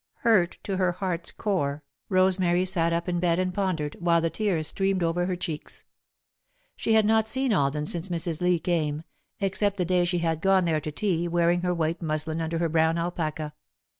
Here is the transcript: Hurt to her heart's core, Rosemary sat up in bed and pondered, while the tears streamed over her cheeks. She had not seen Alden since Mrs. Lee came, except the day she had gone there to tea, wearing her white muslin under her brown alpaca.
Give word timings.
Hurt 0.21 0.57
to 0.63 0.77
her 0.77 0.93
heart's 0.93 1.31
core, 1.31 1.83
Rosemary 2.09 2.65
sat 2.65 2.91
up 2.91 3.07
in 3.07 3.19
bed 3.19 3.37
and 3.37 3.53
pondered, 3.53 3.95
while 3.99 4.19
the 4.19 4.31
tears 4.31 4.65
streamed 4.67 5.03
over 5.03 5.27
her 5.27 5.35
cheeks. 5.35 5.83
She 6.75 6.93
had 6.93 7.05
not 7.05 7.27
seen 7.27 7.53
Alden 7.53 7.85
since 7.85 8.09
Mrs. 8.09 8.41
Lee 8.41 8.57
came, 8.57 9.03
except 9.39 9.77
the 9.77 9.85
day 9.85 10.03
she 10.05 10.17
had 10.17 10.41
gone 10.41 10.65
there 10.65 10.81
to 10.81 10.91
tea, 10.91 11.27
wearing 11.27 11.61
her 11.61 11.75
white 11.75 12.01
muslin 12.01 12.41
under 12.41 12.57
her 12.57 12.67
brown 12.67 12.97
alpaca. 12.97 13.53